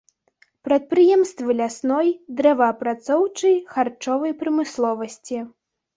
[0.67, 2.09] Прадпрыемствы лясной,
[2.39, 5.37] дрэваапрацоўчай, харчовай прамысловасці.